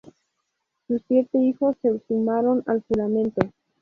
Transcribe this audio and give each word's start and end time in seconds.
Sus 0.87 1.03
siete 1.07 1.37
hijos 1.37 1.75
se 1.83 1.99
sumaron 2.07 2.63
al 2.65 2.81
juramento. 2.87 3.41